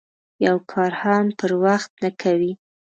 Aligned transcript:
یو 0.45 0.57
کار 0.71 0.91
هم 1.01 1.25
پر 1.39 1.51
وخت 1.63 1.91
نه 2.03 2.09
کوي. 2.21 2.51